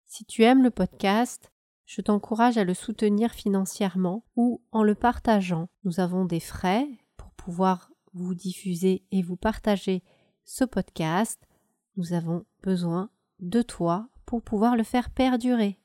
Si 0.06 0.26
tu 0.26 0.44
aimes 0.44 0.64
le 0.64 0.72
podcast, 0.72 1.51
je 1.92 2.00
t'encourage 2.00 2.58
à 2.58 2.64
le 2.64 2.74
soutenir 2.74 3.34
financièrement 3.34 4.24
ou 4.38 4.62
en 4.72 4.82
le 4.82 4.96
partageant. 4.96 5.68
Nous 5.84 6.00
avons 6.00 6.24
des 6.24 6.40
frais 6.40 6.88
pour 7.18 7.32
pouvoir 7.32 7.92
vous 8.14 8.34
diffuser 8.34 9.04
et 9.12 9.22
vous 9.22 9.36
partager 9.36 10.02
ce 10.46 10.64
podcast. 10.64 11.46
Nous 11.98 12.14
avons 12.14 12.46
besoin 12.64 13.10
de 13.40 13.62
toi 13.62 14.08
pour 14.26 14.42
pouvoir 14.42 14.78
le 14.78 14.84
faire 14.84 15.10
perdurer. 15.10 15.82